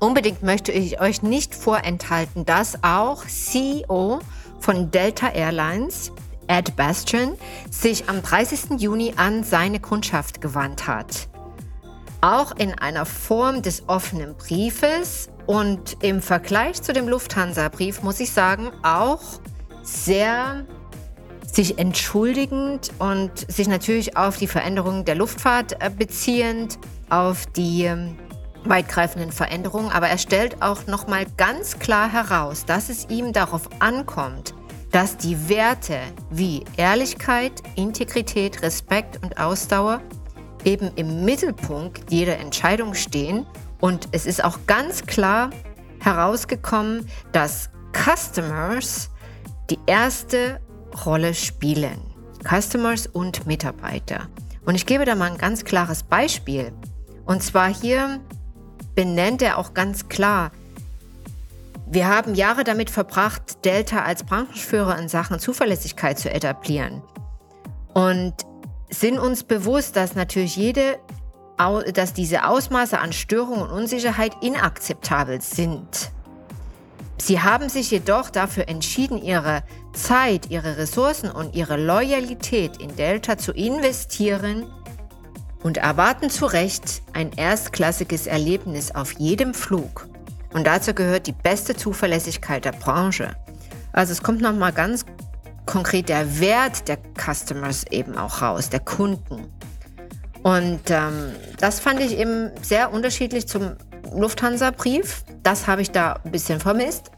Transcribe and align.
Unbedingt 0.00 0.42
möchte 0.42 0.70
ich 0.70 1.00
euch 1.00 1.22
nicht 1.22 1.54
vorenthalten, 1.54 2.46
dass 2.46 2.84
auch 2.84 3.26
CEO 3.26 4.20
von 4.60 4.90
Delta 4.90 5.28
Airlines, 5.28 6.12
Ed 6.46 6.76
Bastian, 6.76 7.34
sich 7.70 8.08
am 8.08 8.22
30. 8.22 8.80
Juni 8.80 9.14
an 9.16 9.42
seine 9.42 9.80
Kundschaft 9.80 10.40
gewandt 10.40 10.86
hat. 10.86 11.28
Auch 12.20 12.52
in 12.56 12.74
einer 12.78 13.06
Form 13.06 13.62
des 13.62 13.88
offenen 13.88 14.36
Briefes 14.36 15.28
und 15.46 15.96
im 16.02 16.22
Vergleich 16.22 16.80
zu 16.82 16.92
dem 16.92 17.08
Lufthansa-Brief 17.08 18.02
muss 18.02 18.20
ich 18.20 18.30
sagen, 18.30 18.70
auch 18.82 19.22
sehr 19.82 20.64
sich 21.44 21.78
entschuldigend 21.78 22.92
und 22.98 23.50
sich 23.50 23.68
natürlich 23.68 24.16
auf 24.16 24.36
die 24.36 24.46
Veränderungen 24.46 25.04
der 25.04 25.14
Luftfahrt 25.14 25.80
äh, 25.82 25.90
beziehend, 25.90 26.78
auf 27.08 27.46
die 27.46 27.84
ähm, 27.84 28.16
weitgreifenden 28.64 29.32
Veränderungen, 29.32 29.90
aber 29.90 30.08
er 30.08 30.18
stellt 30.18 30.62
auch 30.62 30.86
noch 30.86 31.06
mal 31.06 31.26
ganz 31.36 31.78
klar 31.78 32.10
heraus, 32.10 32.64
dass 32.64 32.88
es 32.88 33.08
ihm 33.08 33.32
darauf 33.32 33.68
ankommt, 33.80 34.54
dass 34.90 35.16
die 35.16 35.48
Werte 35.48 35.98
wie 36.30 36.64
Ehrlichkeit, 36.76 37.62
Integrität, 37.76 38.62
Respekt 38.62 39.22
und 39.22 39.38
Ausdauer 39.38 40.00
eben 40.64 40.90
im 40.96 41.24
Mittelpunkt 41.24 42.10
jeder 42.10 42.38
Entscheidung 42.38 42.94
stehen 42.94 43.46
und 43.80 44.08
es 44.12 44.26
ist 44.26 44.42
auch 44.42 44.58
ganz 44.66 45.06
klar 45.06 45.50
herausgekommen, 46.00 47.06
dass 47.32 47.70
Customers 47.92 49.10
die 49.70 49.78
erste 49.86 50.60
Rolle 51.04 51.34
spielen. 51.34 52.00
Customers 52.48 53.06
und 53.06 53.46
Mitarbeiter. 53.46 54.28
Und 54.64 54.74
ich 54.74 54.86
gebe 54.86 55.04
da 55.04 55.14
mal 55.14 55.30
ein 55.30 55.38
ganz 55.38 55.64
klares 55.64 56.02
Beispiel. 56.02 56.72
Und 57.24 57.42
zwar 57.42 57.72
hier 57.72 58.20
benennt 58.98 59.42
er 59.42 59.58
auch 59.58 59.74
ganz 59.74 60.08
klar, 60.08 60.50
wir 61.86 62.08
haben 62.08 62.34
Jahre 62.34 62.64
damit 62.64 62.90
verbracht, 62.90 63.64
Delta 63.64 64.02
als 64.02 64.24
Branchenführer 64.24 64.98
in 64.98 65.08
Sachen 65.08 65.38
Zuverlässigkeit 65.38 66.18
zu 66.18 66.28
etablieren. 66.28 67.00
Und 67.94 68.34
sind 68.90 69.20
uns 69.20 69.44
bewusst, 69.44 69.94
dass 69.94 70.16
natürlich 70.16 70.56
jede, 70.56 70.98
dass 71.94 72.12
diese 72.12 72.48
Ausmaße 72.48 72.98
an 72.98 73.12
Störung 73.12 73.62
und 73.62 73.70
Unsicherheit 73.70 74.32
inakzeptabel 74.42 75.40
sind. 75.42 76.10
Sie 77.18 77.40
haben 77.40 77.68
sich 77.68 77.92
jedoch 77.92 78.30
dafür 78.30 78.68
entschieden, 78.68 79.22
ihre 79.22 79.62
Zeit, 79.92 80.50
ihre 80.50 80.76
Ressourcen 80.76 81.30
und 81.30 81.54
ihre 81.54 81.76
Loyalität 81.76 82.78
in 82.78 82.96
Delta 82.96 83.38
zu 83.38 83.52
investieren 83.52 84.66
und 85.62 85.78
erwarten 85.78 86.30
zu 86.30 86.46
Recht 86.46 87.02
ein 87.12 87.32
erstklassiges 87.32 88.26
Erlebnis 88.26 88.94
auf 88.94 89.12
jedem 89.12 89.54
Flug. 89.54 90.08
Und 90.52 90.66
dazu 90.66 90.94
gehört 90.94 91.26
die 91.26 91.32
beste 91.32 91.76
Zuverlässigkeit 91.76 92.64
der 92.64 92.72
Branche. 92.72 93.36
Also 93.92 94.12
es 94.12 94.22
kommt 94.22 94.40
nochmal 94.40 94.72
ganz 94.72 95.04
konkret 95.66 96.08
der 96.08 96.40
Wert 96.40 96.88
der 96.88 96.98
Customers 97.16 97.84
eben 97.90 98.16
auch 98.16 98.40
raus, 98.40 98.70
der 98.70 98.80
Kunden. 98.80 99.52
Und 100.42 100.80
ähm, 100.88 101.32
das 101.58 101.80
fand 101.80 102.00
ich 102.00 102.16
eben 102.16 102.50
sehr 102.62 102.92
unterschiedlich 102.92 103.48
zum 103.48 103.72
Lufthansa-Brief. 104.14 105.24
Das 105.42 105.66
habe 105.66 105.82
ich 105.82 105.90
da 105.90 106.20
ein 106.24 106.30
bisschen 106.30 106.60
vermisst. 106.60 107.10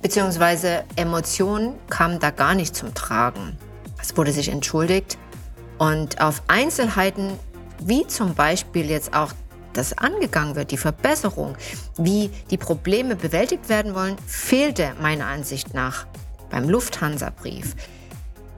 Beziehungsweise 0.00 0.82
Emotionen 0.96 1.74
kamen 1.88 2.18
da 2.18 2.30
gar 2.30 2.54
nicht 2.54 2.74
zum 2.74 2.92
Tragen. 2.94 3.56
Es 4.00 4.16
wurde 4.16 4.32
sich 4.32 4.48
entschuldigt. 4.48 5.16
Und 5.78 6.20
auf 6.20 6.42
Einzelheiten, 6.48 7.38
wie 7.80 8.06
zum 8.06 8.34
Beispiel 8.34 8.88
jetzt 8.90 9.14
auch 9.14 9.32
das 9.72 9.96
angegangen 9.96 10.54
wird, 10.54 10.70
die 10.70 10.76
Verbesserung, 10.76 11.56
wie 11.96 12.30
die 12.50 12.58
Probleme 12.58 13.16
bewältigt 13.16 13.68
werden 13.68 13.94
wollen, 13.94 14.16
fehlte 14.26 14.92
meiner 15.00 15.26
Ansicht 15.26 15.74
nach 15.74 16.06
beim 16.50 16.68
Lufthansa-Brief. 16.68 17.74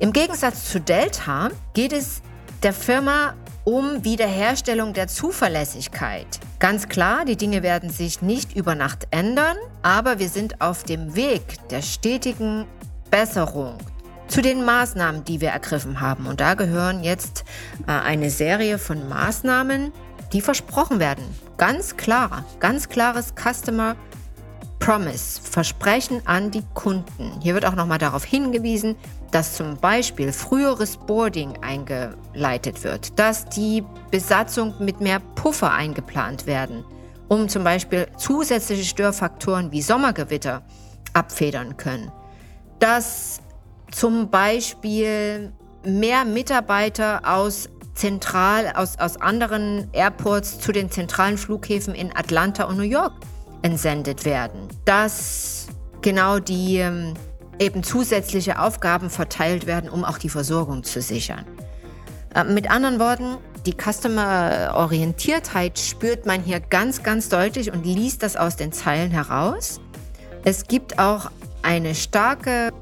Im 0.00 0.12
Gegensatz 0.12 0.70
zu 0.70 0.80
Delta 0.80 1.50
geht 1.72 1.92
es 1.92 2.20
der 2.62 2.72
Firma 2.72 3.34
um 3.64 4.04
Wiederherstellung 4.04 4.92
der 4.92 5.08
Zuverlässigkeit. 5.08 6.26
Ganz 6.58 6.88
klar, 6.88 7.24
die 7.24 7.36
Dinge 7.36 7.62
werden 7.62 7.88
sich 7.88 8.20
nicht 8.20 8.54
über 8.54 8.74
Nacht 8.74 9.06
ändern, 9.10 9.56
aber 9.82 10.18
wir 10.18 10.28
sind 10.28 10.60
auf 10.60 10.82
dem 10.82 11.14
Weg 11.14 11.42
der 11.70 11.80
stetigen 11.80 12.66
Besserung 13.10 13.78
zu 14.34 14.42
den 14.42 14.64
Maßnahmen, 14.64 15.22
die 15.22 15.40
wir 15.40 15.50
ergriffen 15.50 16.00
haben. 16.00 16.26
Und 16.26 16.40
da 16.40 16.54
gehören 16.54 17.04
jetzt 17.04 17.44
äh, 17.86 17.92
eine 17.92 18.30
Serie 18.30 18.78
von 18.78 19.08
Maßnahmen, 19.08 19.92
die 20.32 20.40
versprochen 20.40 20.98
werden. 20.98 21.24
Ganz 21.56 21.96
klar, 21.96 22.44
ganz 22.58 22.88
klares 22.88 23.32
Customer 23.36 23.94
Promise, 24.80 25.40
Versprechen 25.40 26.20
an 26.24 26.50
die 26.50 26.64
Kunden. 26.74 27.40
Hier 27.42 27.54
wird 27.54 27.64
auch 27.64 27.76
nochmal 27.76 27.98
darauf 27.98 28.24
hingewiesen, 28.24 28.96
dass 29.30 29.54
zum 29.54 29.76
Beispiel 29.76 30.32
früheres 30.32 30.96
Boarding 30.96 31.56
eingeleitet 31.62 32.82
wird, 32.82 33.16
dass 33.16 33.44
die 33.44 33.84
Besatzung 34.10 34.74
mit 34.80 35.00
mehr 35.00 35.20
Puffer 35.36 35.72
eingeplant 35.72 36.48
werden, 36.48 36.84
um 37.28 37.48
zum 37.48 37.62
Beispiel 37.62 38.08
zusätzliche 38.16 38.84
Störfaktoren 38.84 39.70
wie 39.70 39.80
Sommergewitter 39.80 40.62
abfedern 41.12 41.76
können, 41.76 42.10
dass 42.80 43.40
zum 43.94 44.28
Beispiel 44.28 45.52
mehr 45.84 46.24
Mitarbeiter 46.24 47.20
aus 47.24 47.68
zentral 47.94 48.72
aus, 48.74 48.98
aus 48.98 49.20
anderen 49.20 49.88
Airports 49.92 50.58
zu 50.58 50.72
den 50.72 50.90
zentralen 50.90 51.38
Flughäfen 51.38 51.94
in 51.94 52.10
Atlanta 52.16 52.64
und 52.64 52.76
New 52.76 52.82
York 52.82 53.12
entsendet 53.62 54.24
werden, 54.24 54.66
dass 54.84 55.68
genau 56.02 56.40
die 56.40 56.78
ähm, 56.78 57.14
eben 57.60 57.84
zusätzliche 57.84 58.58
Aufgaben 58.58 59.10
verteilt 59.10 59.66
werden, 59.66 59.88
um 59.88 60.04
auch 60.04 60.18
die 60.18 60.28
Versorgung 60.28 60.82
zu 60.82 61.00
sichern. 61.00 61.44
Äh, 62.34 62.42
mit 62.44 62.68
anderen 62.68 62.98
Worten, 62.98 63.36
die 63.64 63.76
Customer-Orientiertheit 63.80 65.78
spürt 65.78 66.26
man 66.26 66.42
hier 66.42 66.58
ganz, 66.58 67.04
ganz 67.04 67.28
deutlich 67.28 67.72
und 67.72 67.86
liest 67.86 68.24
das 68.24 68.36
aus 68.36 68.56
den 68.56 68.72
Zeilen 68.72 69.12
heraus. 69.12 69.80
Es 70.42 70.66
gibt 70.66 70.98
auch 70.98 71.30
eine 71.62 71.94
starke 71.94 72.72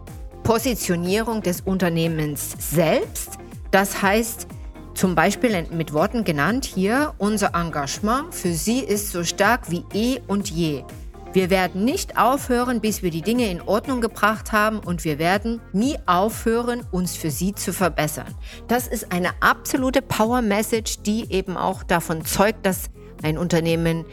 Positionierung 0.42 1.42
des 1.42 1.60
Unternehmens 1.60 2.56
selbst. 2.58 3.38
Das 3.70 4.02
heißt, 4.02 4.48
zum 4.94 5.14
Beispiel 5.14 5.66
mit 5.70 5.92
Worten 5.92 6.24
genannt 6.24 6.64
hier, 6.64 7.14
unser 7.18 7.54
Engagement 7.54 8.34
für 8.34 8.52
Sie 8.52 8.80
ist 8.80 9.12
so 9.12 9.24
stark 9.24 9.70
wie 9.70 9.84
eh 9.94 10.20
und 10.26 10.50
je. 10.50 10.84
Wir 11.32 11.48
werden 11.48 11.84
nicht 11.84 12.18
aufhören, 12.18 12.82
bis 12.82 13.02
wir 13.02 13.10
die 13.10 13.22
Dinge 13.22 13.50
in 13.50 13.62
Ordnung 13.62 14.02
gebracht 14.02 14.52
haben 14.52 14.80
und 14.80 15.04
wir 15.04 15.18
werden 15.18 15.62
nie 15.72 15.96
aufhören, 16.04 16.82
uns 16.90 17.16
für 17.16 17.30
Sie 17.30 17.54
zu 17.54 17.72
verbessern. 17.72 18.34
Das 18.68 18.86
ist 18.86 19.12
eine 19.12 19.30
absolute 19.40 20.02
Power 20.02 20.42
Message, 20.42 21.00
die 21.02 21.32
eben 21.32 21.56
auch 21.56 21.84
davon 21.84 22.24
zeugt, 22.26 22.66
dass 22.66 22.90
ein 23.22 23.38
Unternehmen 23.38 24.04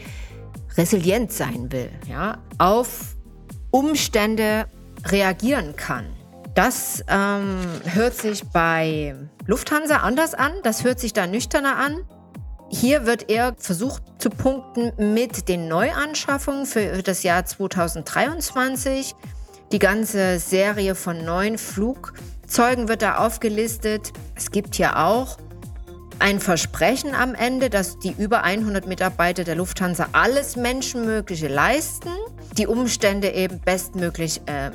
resilient 0.78 1.30
sein 1.30 1.70
will, 1.72 1.90
ja, 2.08 2.38
auf 2.56 3.16
Umstände 3.70 4.66
reagieren 5.04 5.76
kann. 5.76 6.06
Das 6.54 7.04
ähm, 7.08 7.58
hört 7.84 8.14
sich 8.14 8.44
bei 8.48 9.14
Lufthansa 9.46 9.98
anders 9.98 10.34
an, 10.34 10.52
das 10.62 10.84
hört 10.84 10.98
sich 10.98 11.12
da 11.12 11.26
nüchterner 11.26 11.76
an. 11.76 12.04
Hier 12.72 13.06
wird 13.06 13.30
eher 13.30 13.54
versucht 13.58 14.02
zu 14.18 14.30
punkten 14.30 14.92
mit 15.14 15.48
den 15.48 15.68
Neuanschaffungen 15.68 16.66
für 16.66 17.02
das 17.02 17.22
Jahr 17.22 17.44
2023. 17.44 19.14
Die 19.72 19.78
ganze 19.78 20.38
Serie 20.38 20.94
von 20.94 21.24
neuen 21.24 21.58
Flugzeugen 21.58 22.88
wird 22.88 23.02
da 23.02 23.18
aufgelistet. 23.18 24.12
Es 24.36 24.50
gibt 24.50 24.78
ja 24.78 25.04
auch 25.04 25.38
ein 26.20 26.38
Versprechen 26.38 27.14
am 27.14 27.34
Ende, 27.34 27.70
dass 27.70 27.98
die 27.98 28.14
über 28.18 28.42
100 28.42 28.86
Mitarbeiter 28.86 29.42
der 29.42 29.56
Lufthansa 29.56 30.08
alles 30.12 30.54
Menschenmögliche 30.56 31.48
leisten, 31.48 32.10
die 32.56 32.66
Umstände 32.66 33.30
eben 33.30 33.60
bestmöglich 33.60 34.40
äh, 34.46 34.70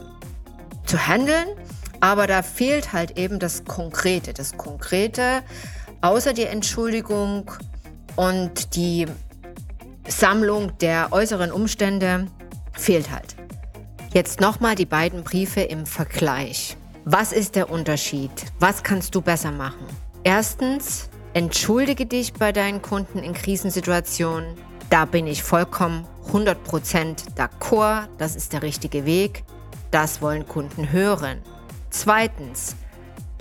zu 0.85 0.97
handeln. 1.07 1.47
Aber 1.99 2.27
da 2.27 2.41
fehlt 2.41 2.93
halt 2.93 3.17
eben 3.17 3.39
das 3.39 3.65
Konkrete. 3.65 4.33
Das 4.33 4.57
Konkrete, 4.57 5.43
außer 6.01 6.33
die 6.33 6.45
Entschuldigung 6.45 7.51
und 8.15 8.75
die 8.75 9.07
Sammlung 10.07 10.77
der 10.79 11.11
äußeren 11.11 11.51
Umstände, 11.51 12.27
fehlt 12.73 13.11
halt. 13.11 13.35
Jetzt 14.13 14.39
nochmal 14.39 14.75
die 14.75 14.85
beiden 14.85 15.23
Briefe 15.23 15.61
im 15.61 15.85
Vergleich. 15.85 16.77
Was 17.03 17.31
ist 17.31 17.55
der 17.55 17.69
Unterschied? 17.69 18.31
Was 18.59 18.81
kannst 18.81 19.13
du 19.13 19.21
besser 19.21 19.51
machen? 19.51 19.85
Erstens, 20.23 21.09
entschuldige 21.33 22.05
dich 22.05 22.33
bei 22.33 22.51
deinen 22.51 22.81
Kunden 22.81 23.19
in 23.19 23.33
Krisensituationen. 23.33 24.55
Da 24.89 25.05
bin 25.05 25.27
ich 25.27 25.43
vollkommen 25.43 26.07
100% 26.31 26.55
d'accord. 27.35 28.07
Das 28.17 28.35
ist 28.35 28.53
der 28.53 28.63
richtige 28.63 29.05
Weg. 29.05 29.43
Das 29.91 30.21
wollen 30.21 30.47
Kunden 30.47 30.91
hören. 30.91 31.41
Zweitens, 31.97 32.75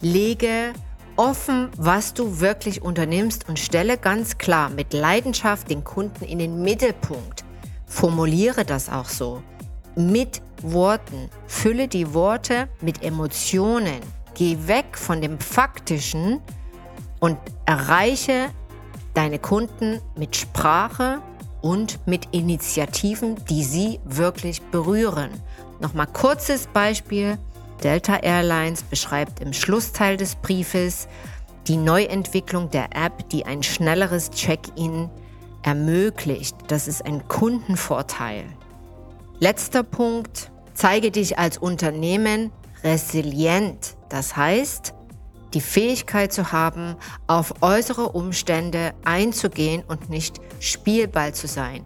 lege 0.00 0.74
offen, 1.16 1.70
was 1.76 2.14
du 2.14 2.38
wirklich 2.38 2.82
unternimmst 2.82 3.48
und 3.48 3.58
stelle 3.58 3.98
ganz 3.98 4.38
klar 4.38 4.70
mit 4.70 4.92
Leidenschaft 4.92 5.70
den 5.70 5.82
Kunden 5.82 6.24
in 6.24 6.38
den 6.38 6.62
Mittelpunkt. 6.62 7.44
formuliere 7.86 8.64
das 8.64 8.88
auch 8.88 9.08
so. 9.08 9.42
Mit 9.96 10.40
Worten. 10.62 11.30
Fülle 11.48 11.88
die 11.88 12.14
Worte 12.14 12.68
mit 12.80 13.02
Emotionen. 13.02 13.98
Geh 14.34 14.56
weg 14.68 14.96
von 14.96 15.20
dem 15.20 15.40
Faktischen 15.40 16.40
und 17.18 17.36
erreiche 17.66 18.50
deine 19.14 19.40
Kunden 19.40 20.00
mit 20.16 20.36
Sprache 20.36 21.20
und 21.60 21.98
mit 22.06 22.28
Initiativen, 22.30 23.34
die 23.50 23.64
sie 23.64 23.98
wirklich 24.04 24.62
berühren. 24.62 25.30
Nochmal 25.80 26.06
kurzes 26.06 26.68
Beispiel. 26.68 27.36
Delta 27.82 28.16
Airlines 28.16 28.82
beschreibt 28.82 29.40
im 29.40 29.52
Schlussteil 29.52 30.16
des 30.16 30.36
Briefes 30.36 31.08
die 31.66 31.76
Neuentwicklung 31.76 32.70
der 32.70 32.94
App, 32.94 33.28
die 33.30 33.46
ein 33.46 33.62
schnelleres 33.62 34.30
Check-in 34.30 35.10
ermöglicht. 35.62 36.56
Das 36.68 36.88
ist 36.88 37.04
ein 37.04 37.26
Kundenvorteil. 37.28 38.44
Letzter 39.40 39.82
Punkt, 39.82 40.50
zeige 40.74 41.10
dich 41.10 41.38
als 41.38 41.58
Unternehmen 41.58 42.52
resilient. 42.82 43.96
Das 44.08 44.36
heißt, 44.36 44.94
die 45.54 45.60
Fähigkeit 45.60 46.32
zu 46.32 46.52
haben, 46.52 46.96
auf 47.26 47.62
äußere 47.62 48.10
Umstände 48.10 48.92
einzugehen 49.04 49.82
und 49.86 50.10
nicht 50.10 50.40
Spielball 50.60 51.32
zu 51.32 51.46
sein. 51.46 51.84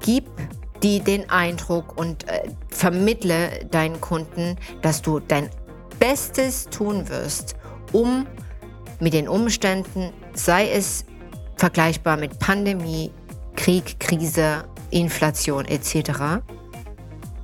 Gib 0.00 0.26
die 0.82 1.00
den 1.00 1.28
Eindruck 1.30 1.98
und 1.98 2.28
äh, 2.28 2.50
vermittle 2.68 3.66
deinen 3.70 4.00
Kunden, 4.00 4.56
dass 4.82 5.02
du 5.02 5.20
dein 5.20 5.50
Bestes 5.98 6.68
tun 6.70 7.08
wirst, 7.08 7.56
um 7.92 8.26
mit 9.00 9.14
den 9.14 9.28
Umständen, 9.28 10.12
sei 10.34 10.70
es 10.70 11.04
vergleichbar 11.56 12.16
mit 12.16 12.38
Pandemie, 12.38 13.10
Krieg, 13.56 13.98
Krise, 13.98 14.64
Inflation 14.90 15.64
etc., 15.64 16.40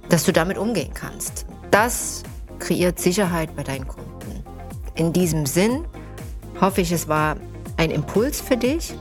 dass 0.08 0.24
du 0.24 0.32
damit 0.32 0.58
umgehen 0.58 0.92
kannst. 0.94 1.46
Das 1.70 2.22
kreiert 2.58 3.00
Sicherheit 3.00 3.54
bei 3.56 3.62
deinen 3.62 3.88
Kunden. 3.88 4.44
In 4.94 5.12
diesem 5.12 5.44
Sinn 5.46 5.84
hoffe 6.60 6.82
ich, 6.82 6.92
es 6.92 7.08
war 7.08 7.36
ein 7.76 7.90
Impuls 7.90 8.40
für 8.40 8.56
dich. 8.56 8.94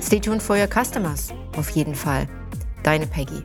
Stay 0.00 0.20
tuned 0.20 0.42
for 0.42 0.56
your 0.56 0.66
customers. 0.66 1.28
Auf 1.56 1.70
jeden 1.70 1.94
Fall. 1.94 2.28
Deine 2.82 3.06
Peggy. 3.06 3.44